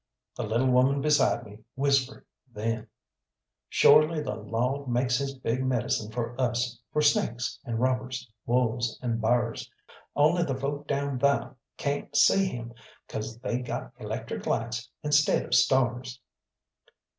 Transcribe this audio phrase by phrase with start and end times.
[0.35, 2.87] The little woman beside me whispered then
[3.69, 9.21] "Shorely the Lawd makes His big medicine for us, for snakes and robbers, wolves and
[9.21, 9.69] b'ars.
[10.15, 12.73] Only the folk down tha cayn't see Him,
[13.07, 16.19] 'cause they got electric lights instead of stars."